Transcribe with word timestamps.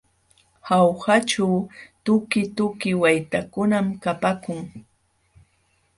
Jaujaćhu 0.67 1.47
tukituki 2.03 2.91
waytakunam 3.01 3.87
kapaakun. 4.03 4.61